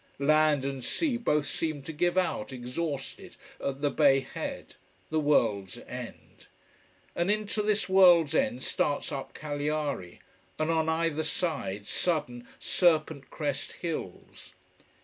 [0.17, 4.73] Land and sea both seem to give out, exhausted, at the bay head:
[5.11, 6.47] the world's end.
[7.15, 10.19] And into this world's end starts up Cagliari,
[10.57, 14.53] and on either side, sudden, serpent crest hills.